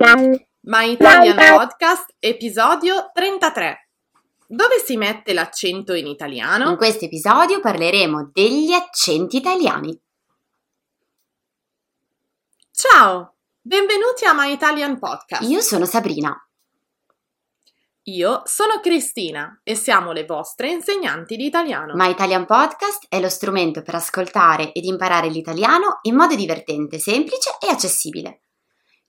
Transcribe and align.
My 0.00 0.92
Italian 0.92 1.34
Podcast, 1.56 2.14
episodio 2.20 3.10
33. 3.12 3.88
Dove 4.46 4.78
si 4.78 4.96
mette 4.96 5.32
l'accento 5.32 5.92
in 5.92 6.06
italiano? 6.06 6.70
In 6.70 6.76
questo 6.76 7.06
episodio 7.06 7.58
parleremo 7.58 8.30
degli 8.32 8.70
accenti 8.70 9.38
italiani. 9.38 10.00
Ciao, 12.70 13.34
benvenuti 13.60 14.24
a 14.24 14.34
My 14.34 14.52
Italian 14.52 15.00
Podcast. 15.00 15.42
Io 15.42 15.60
sono 15.60 15.84
Sabrina. 15.84 16.32
Io 18.04 18.42
sono 18.44 18.78
Cristina 18.78 19.60
e 19.64 19.74
siamo 19.74 20.12
le 20.12 20.24
vostre 20.24 20.70
insegnanti 20.70 21.34
di 21.34 21.46
italiano. 21.46 21.94
My 21.96 22.12
Italian 22.12 22.46
Podcast 22.46 23.06
è 23.08 23.18
lo 23.18 23.28
strumento 23.28 23.82
per 23.82 23.96
ascoltare 23.96 24.70
ed 24.70 24.84
imparare 24.84 25.28
l'italiano 25.28 25.98
in 26.02 26.14
modo 26.14 26.36
divertente, 26.36 27.00
semplice 27.00 27.56
e 27.60 27.68
accessibile. 27.68 28.42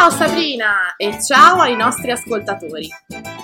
Ciao 0.00 0.08
Sabrina 0.08 0.96
e 0.96 1.22
ciao 1.22 1.60
ai 1.60 1.76
nostri 1.76 2.10
ascoltatori. 2.10 2.88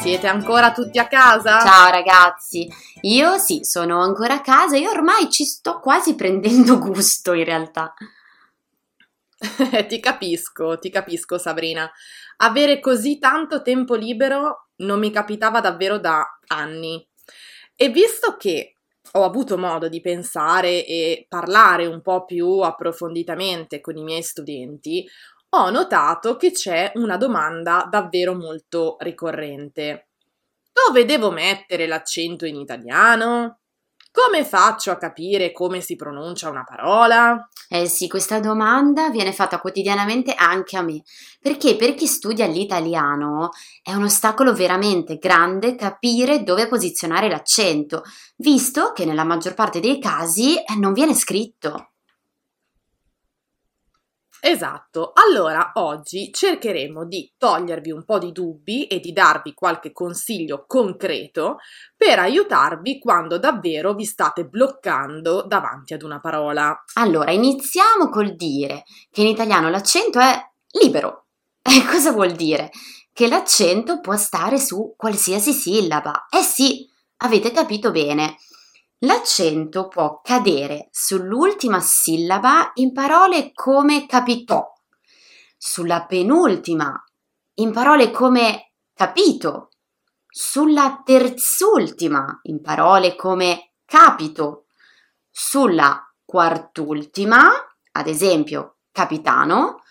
Siete 0.00 0.26
ancora 0.28 0.72
tutti 0.72 0.98
a 0.98 1.06
casa? 1.06 1.60
Ciao 1.60 1.90
ragazzi, 1.90 2.66
io 3.02 3.36
sì, 3.36 3.64
sono 3.64 4.00
ancora 4.00 4.36
a 4.36 4.40
casa 4.40 4.74
e 4.78 4.88
ormai 4.88 5.28
ci 5.28 5.44
sto 5.44 5.78
quasi 5.78 6.14
prendendo 6.14 6.78
gusto 6.80 7.34
in 7.34 7.44
realtà. 7.44 7.92
ti 9.88 10.00
capisco, 10.00 10.78
ti 10.78 10.88
capisco 10.88 11.36
Sabrina. 11.36 11.86
Avere 12.38 12.80
così 12.80 13.18
tanto 13.18 13.60
tempo 13.60 13.94
libero 13.94 14.68
non 14.76 15.00
mi 15.00 15.10
capitava 15.10 15.60
davvero 15.60 15.98
da 15.98 16.24
anni. 16.46 17.06
E 17.76 17.90
visto 17.90 18.38
che 18.38 18.78
ho 19.12 19.24
avuto 19.24 19.58
modo 19.58 19.88
di 19.88 20.00
pensare 20.00 20.86
e 20.86 21.26
parlare 21.28 21.84
un 21.84 22.00
po' 22.00 22.24
più 22.24 22.60
approfonditamente 22.60 23.82
con 23.82 23.98
i 23.98 24.02
miei 24.02 24.22
studenti, 24.22 25.06
ho 25.50 25.70
notato 25.70 26.36
che 26.36 26.50
c'è 26.50 26.92
una 26.96 27.16
domanda 27.16 27.86
davvero 27.90 28.34
molto 28.34 28.96
ricorrente. 29.00 30.08
Dove 30.72 31.04
devo 31.04 31.30
mettere 31.30 31.86
l'accento 31.86 32.44
in 32.44 32.56
italiano? 32.56 33.60
Come 34.10 34.44
faccio 34.44 34.90
a 34.90 34.96
capire 34.96 35.52
come 35.52 35.80
si 35.80 35.94
pronuncia 35.94 36.50
una 36.50 36.64
parola? 36.64 37.48
Eh 37.68 37.86
sì, 37.86 38.08
questa 38.08 38.40
domanda 38.40 39.10
viene 39.10 39.32
fatta 39.32 39.60
quotidianamente 39.60 40.34
anche 40.34 40.76
a 40.76 40.82
me, 40.82 41.02
perché 41.40 41.76
per 41.76 41.94
chi 41.94 42.06
studia 42.06 42.46
l'italiano 42.46 43.50
è 43.82 43.92
un 43.92 44.04
ostacolo 44.04 44.54
veramente 44.54 45.16
grande 45.16 45.76
capire 45.76 46.42
dove 46.42 46.68
posizionare 46.68 47.28
l'accento, 47.28 48.02
visto 48.36 48.92
che 48.92 49.04
nella 49.04 49.24
maggior 49.24 49.54
parte 49.54 49.80
dei 49.80 50.00
casi 50.00 50.56
non 50.78 50.92
viene 50.92 51.14
scritto. 51.14 51.92
Esatto, 54.40 55.12
allora 55.14 55.72
oggi 55.74 56.30
cercheremo 56.32 57.04
di 57.04 57.32
togliervi 57.36 57.90
un 57.90 58.04
po' 58.04 58.18
di 58.18 58.30
dubbi 58.30 58.86
e 58.86 59.00
di 59.00 59.12
darvi 59.12 59.52
qualche 59.52 59.90
consiglio 59.92 60.64
concreto 60.64 61.56
per 61.96 62.20
aiutarvi 62.20 63.00
quando 63.00 63.38
davvero 63.38 63.94
vi 63.94 64.04
state 64.04 64.44
bloccando 64.44 65.42
davanti 65.42 65.94
ad 65.94 66.02
una 66.02 66.20
parola. 66.20 66.84
Allora, 66.94 67.32
iniziamo 67.32 68.08
col 68.10 68.36
dire 68.36 68.84
che 69.10 69.22
in 69.22 69.26
italiano 69.26 69.68
l'accento 69.70 70.20
è 70.20 70.40
libero. 70.80 71.24
E 71.68 71.84
cosa 71.84 72.12
vuol 72.12 72.32
dire? 72.32 72.70
Che 73.12 73.28
l'accento 73.28 74.00
può 74.00 74.16
stare 74.16 74.58
su 74.58 74.94
qualsiasi 74.96 75.52
sillaba. 75.52 76.26
Eh 76.30 76.42
sì, 76.42 76.88
avete 77.18 77.50
capito 77.50 77.90
bene. 77.90 78.36
L'accento 79.02 79.86
può 79.86 80.20
cadere 80.22 80.88
sull'ultima 80.90 81.78
sillaba 81.78 82.72
in 82.74 82.92
parole 82.92 83.52
come 83.52 84.06
capitò, 84.06 84.64
sulla 85.56 86.04
penultima 86.04 87.00
in 87.54 87.72
parole 87.72 88.10
come 88.10 88.72
capito, 88.92 89.68
sulla 90.26 91.00
terzultima 91.04 92.40
in 92.42 92.60
parole 92.60 93.14
come 93.14 93.74
capito, 93.84 94.66
sulla 95.30 96.02
quartultima, 96.24 97.50
ad 97.92 98.06
esempio 98.08 98.78
capitano, 98.90 99.82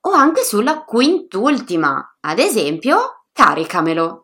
o 0.00 0.12
anche 0.12 0.42
sulla 0.42 0.84
quintultima, 0.84 2.16
ad 2.20 2.38
esempio 2.38 3.26
caricamelo. 3.30 4.23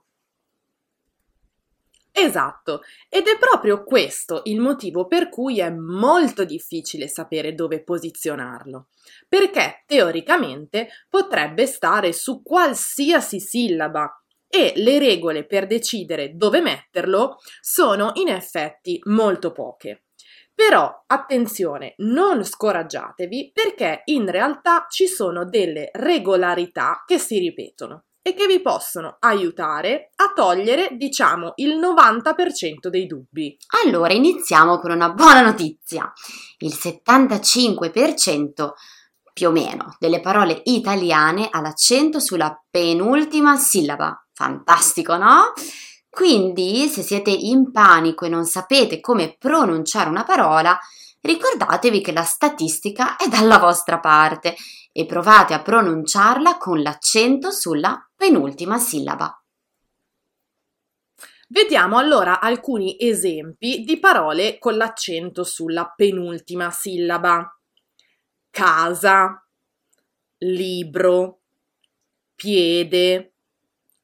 Esatto, 2.12 2.82
ed 3.08 3.26
è 3.26 3.38
proprio 3.38 3.84
questo 3.84 4.42
il 4.44 4.58
motivo 4.58 5.06
per 5.06 5.28
cui 5.28 5.60
è 5.60 5.70
molto 5.70 6.44
difficile 6.44 7.08
sapere 7.08 7.54
dove 7.54 7.82
posizionarlo, 7.82 8.88
perché 9.28 9.84
teoricamente 9.86 10.88
potrebbe 11.08 11.66
stare 11.66 12.12
su 12.12 12.42
qualsiasi 12.42 13.38
sillaba 13.38 14.22
e 14.48 14.72
le 14.76 14.98
regole 14.98 15.46
per 15.46 15.66
decidere 15.66 16.34
dove 16.34 16.60
metterlo 16.60 17.38
sono 17.60 18.10
in 18.14 18.28
effetti 18.28 19.00
molto 19.04 19.52
poche. 19.52 20.06
Però 20.52 21.04
attenzione, 21.06 21.94
non 21.98 22.44
scoraggiatevi 22.44 23.52
perché 23.54 24.02
in 24.06 24.28
realtà 24.28 24.86
ci 24.90 25.06
sono 25.06 25.44
delle 25.48 25.90
regolarità 25.92 27.04
che 27.06 27.18
si 27.18 27.38
ripetono 27.38 28.04
e 28.22 28.34
che 28.34 28.46
vi 28.46 28.60
possono 28.60 29.16
aiutare 29.20 30.10
a 30.16 30.32
togliere, 30.34 30.90
diciamo, 30.92 31.52
il 31.56 31.78
90% 31.78 32.88
dei 32.88 33.06
dubbi. 33.06 33.56
Allora, 33.84 34.12
iniziamo 34.12 34.78
con 34.78 34.90
una 34.90 35.10
buona 35.10 35.40
notizia. 35.40 36.12
Il 36.58 36.74
75% 36.74 38.70
più 39.32 39.48
o 39.48 39.52
meno 39.52 39.96
delle 39.98 40.20
parole 40.20 40.60
italiane 40.64 41.48
ha 41.50 41.60
l'accento 41.60 42.20
sulla 42.20 42.62
penultima 42.68 43.56
sillaba. 43.56 44.22
Fantastico, 44.32 45.16
no? 45.16 45.52
Quindi, 46.08 46.88
se 46.88 47.02
siete 47.02 47.30
in 47.30 47.70
panico 47.70 48.26
e 48.26 48.28
non 48.28 48.44
sapete 48.44 49.00
come 49.00 49.36
pronunciare 49.38 50.10
una 50.10 50.24
parola, 50.24 50.78
ricordatevi 51.20 52.00
che 52.00 52.12
la 52.12 52.22
statistica 52.22 53.16
è 53.16 53.28
dalla 53.28 53.58
vostra 53.58 53.98
parte 54.00 54.56
e 54.92 55.06
provate 55.06 55.54
a 55.54 55.62
pronunciarla 55.62 56.56
con 56.56 56.82
l'accento 56.82 57.50
sulla 57.50 58.10
penultima 58.14 58.78
sillaba. 58.78 59.34
Vediamo 61.48 61.98
allora 61.98 62.38
alcuni 62.40 62.96
esempi 62.98 63.82
di 63.82 63.98
parole 63.98 64.58
con 64.58 64.76
l'accento 64.76 65.42
sulla 65.42 65.92
penultima 65.96 66.70
sillaba. 66.70 67.58
Casa, 68.50 69.44
libro, 70.38 71.40
piede, 72.36 73.34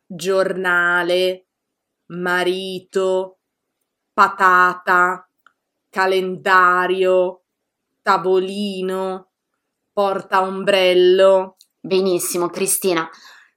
giornale, 0.05 1.47
marito, 2.07 3.39
patata, 4.13 5.26
calendario, 5.97 7.45
tavolino, 8.03 9.31
porta 9.95 10.43
ombrello. 10.43 11.57
Benissimo, 11.81 12.51
Cristina. 12.51 13.09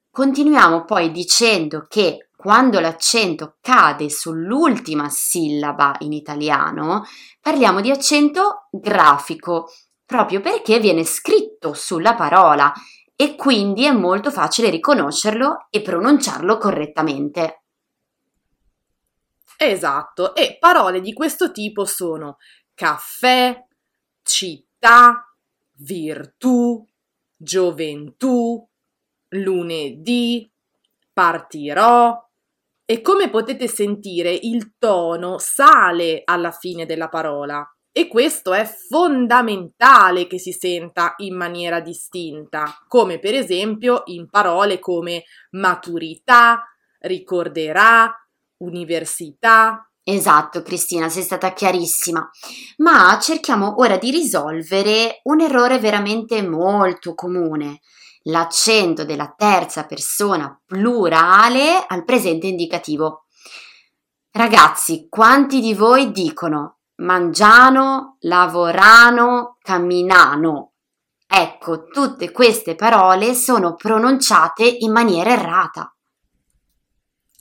Continuiamo 0.10 0.86
poi 0.86 1.12
dicendo 1.12 1.86
che 1.90 2.30
quando 2.38 2.80
l'accento 2.80 3.58
cade 3.60 4.10
sull'ultima 4.10 5.10
sillaba 5.10 5.98
in 6.00 6.14
italiano, 6.14 7.04
parliamo 7.42 7.82
di 7.82 7.92
accento 7.92 8.70
grafico, 8.72 9.70
proprio 10.06 10.40
perché 10.40 10.80
viene 10.80 11.04
scritto 11.04 11.74
sulla 11.74 12.16
parola 12.16 12.72
e 13.18 13.36
quindi 13.36 13.84
è 13.84 13.92
molto 13.92 14.32
facile 14.32 14.70
riconoscerlo 14.70 15.68
e 15.70 15.82
pronunciarlo 15.82 16.58
correttamente. 16.58 17.64
Esatto, 19.62 20.36
e 20.36 20.56
parole 20.58 21.02
di 21.02 21.12
questo 21.12 21.52
tipo 21.52 21.84
sono 21.84 22.38
caffè, 22.74 23.62
città, 24.24 25.36
virtù, 25.80 26.82
gioventù, 27.36 28.66
lunedì, 29.32 30.50
partirò. 31.12 32.18
E 32.86 33.02
come 33.02 33.30
potete 33.30 33.68
sentire, 33.68 34.32
il 34.32 34.76
tono 34.78 35.38
sale 35.40 36.22
alla 36.24 36.52
fine 36.52 36.86
della 36.86 37.10
parola. 37.10 37.70
e 37.92 38.08
questo 38.08 38.54
è 38.54 38.64
fondamentale 38.66 40.26
che 40.28 40.40
si 40.40 40.54
senta 40.54 41.16
in 41.18 41.36
maniera 41.36 41.82
distinta, 41.82 42.78
come 42.88 43.20
per 43.20 43.34
esempio 43.34 44.04
in 44.06 44.30
parole 44.30 44.80
come 44.80 45.24
maturità, 45.52 46.64
ricorderà, 47.00 48.14
università. 48.60 49.84
Esatto, 50.02 50.62
Cristina, 50.62 51.10
sei 51.10 51.24
stata 51.24 51.54
chiarissima. 51.54 52.28
Ma 52.78 53.20
cerchiamo 53.20 53.76
ora 53.78 53.98
di 53.98 54.10
risolvere 54.12 55.20
un 55.24 55.42
errore 55.42 55.78
veramente 55.80 56.42
molto 56.42 57.14
comune, 57.14 57.82
l'accento 58.24 59.06
della 59.06 59.34
terza 59.36 59.86
persona 59.86 60.60
plurale 60.66 61.84
al 61.86 62.06
presente 62.06 62.48
indicativo. 62.48 63.26
Ragazzi, 64.32 65.08
quanti 65.10 65.60
di 65.60 65.74
voi 65.74 66.12
dicono 66.12 66.80
mangiano, 67.00 68.18
lavorano, 68.22 69.58
camminano? 69.62 70.74
Ecco, 71.28 71.86
tutte 71.86 72.32
queste 72.32 72.74
parole 72.76 73.36
sono 73.36 73.76
pronunciate 73.76 74.66
in 74.66 74.92
maniera 74.92 75.32
errata. 75.32 75.94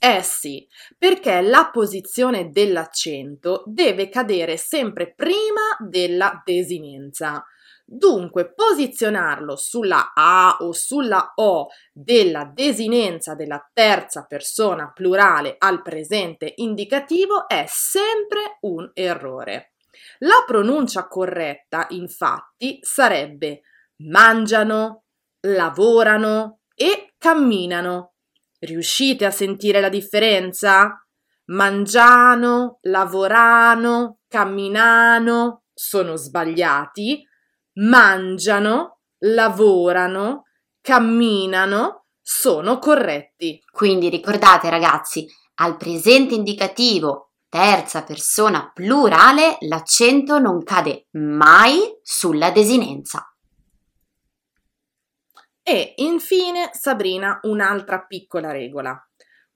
Eh 0.01 0.21
sì, 0.23 0.65
perché 0.97 1.41
la 1.41 1.69
posizione 1.73 2.51
dell'accento 2.51 3.63
deve 3.65 4.07
cadere 4.07 4.55
sempre 4.55 5.13
prima 5.13 5.75
della 5.77 6.41
desinenza. 6.45 7.43
Dunque, 7.83 8.53
posizionarlo 8.53 9.57
sulla 9.57 10.13
A 10.15 10.57
o 10.61 10.71
sulla 10.71 11.33
O 11.35 11.67
della 11.91 12.49
desinenza 12.53 13.35
della 13.35 13.67
terza 13.73 14.25
persona 14.25 14.91
plurale 14.93 15.55
al 15.57 15.81
presente 15.81 16.53
indicativo 16.57 17.49
è 17.49 17.65
sempre 17.67 18.57
un 18.61 18.89
errore. 18.93 19.73
La 20.19 20.43
pronuncia 20.45 21.07
corretta, 21.07 21.87
infatti, 21.89 22.79
sarebbe 22.81 23.61
mangiano, 24.03 25.03
lavorano 25.41 26.59
e 26.73 27.15
camminano. 27.17 28.13
Riuscite 28.59 29.25
a 29.25 29.31
sentire 29.31 29.81
la 29.81 29.89
differenza? 29.89 31.03
Mangiano, 31.45 32.77
lavorano, 32.81 34.19
camminano 34.27 35.63
sono 35.73 36.17
sbagliati 36.17 37.25
mangiano, 37.79 38.99
lavorano, 39.19 40.43
camminano, 40.81 42.05
sono 42.21 42.77
corretti. 42.79 43.61
Quindi 43.71 44.09
ricordate 44.09 44.69
ragazzi, 44.69 45.25
al 45.55 45.77
presente 45.77 46.35
indicativo 46.35 47.31
terza 47.47 48.03
persona 48.03 48.71
plurale 48.73 49.57
l'accento 49.61 50.37
non 50.39 50.63
cade 50.63 51.07
mai 51.11 51.79
sulla 52.03 52.51
desinenza. 52.51 53.25
E 55.69 55.93
infine, 55.97 56.71
Sabrina, 56.73 57.37
un'altra 57.43 58.01
piccola 58.01 58.51
regola. 58.51 58.99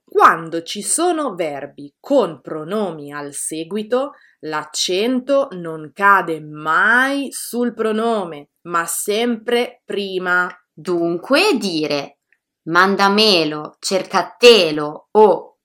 Quando 0.03 0.61
ci 0.61 0.83
sono 0.83 1.33
verbi 1.33 1.95
con 1.99 2.39
pronomi 2.39 3.11
al 3.11 3.33
seguito, 3.33 4.11
l'accento 4.41 5.47
non 5.53 5.89
cade 5.91 6.39
mai 6.39 7.29
sul 7.31 7.73
pronome, 7.73 8.51
ma 8.67 8.85
sempre 8.85 9.81
prima. 9.83 10.55
Dunque 10.71 11.57
dire 11.57 12.19
mandamelo, 12.65 13.77
cercatelo 13.79 15.07
o 15.09 15.57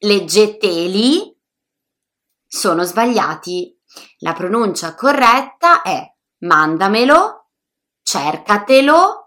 leggeteli 0.00 1.34
sono 2.46 2.82
sbagliati. 2.82 3.74
La 4.18 4.34
pronuncia 4.34 4.94
corretta 4.94 5.80
è 5.80 6.06
mandamelo, 6.40 7.52
cercatelo, 8.02 9.25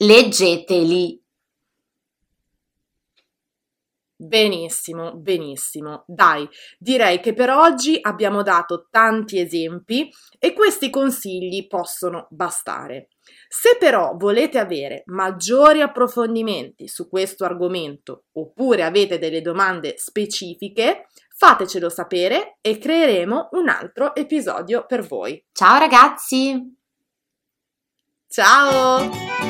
leggeteli. 0.00 1.18
Benissimo, 4.16 5.16
benissimo. 5.16 6.04
Dai, 6.06 6.46
direi 6.78 7.20
che 7.20 7.32
per 7.32 7.48
oggi 7.48 7.98
abbiamo 8.02 8.42
dato 8.42 8.88
tanti 8.90 9.38
esempi 9.38 10.10
e 10.38 10.52
questi 10.52 10.90
consigli 10.90 11.66
possono 11.66 12.26
bastare. 12.30 13.08
Se 13.48 13.76
però 13.78 14.14
volete 14.16 14.58
avere 14.58 15.04
maggiori 15.06 15.80
approfondimenti 15.80 16.86
su 16.86 17.08
questo 17.08 17.46
argomento 17.46 18.24
oppure 18.32 18.82
avete 18.82 19.18
delle 19.18 19.40
domande 19.40 19.94
specifiche, 19.96 21.06
fatecelo 21.34 21.88
sapere 21.88 22.58
e 22.60 22.76
creeremo 22.76 23.48
un 23.52 23.70
altro 23.70 24.14
episodio 24.14 24.84
per 24.86 25.00
voi. 25.00 25.42
Ciao 25.50 25.78
ragazzi! 25.78 26.76
Ciao! 28.28 29.49